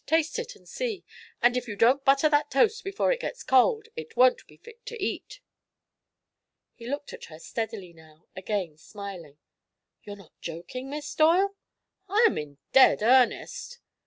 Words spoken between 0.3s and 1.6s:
it and see. And